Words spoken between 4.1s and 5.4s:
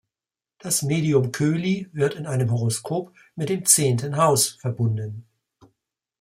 Haus“ verbunden.